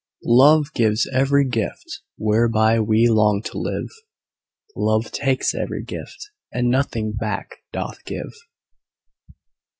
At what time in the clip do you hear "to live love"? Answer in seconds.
3.43-5.11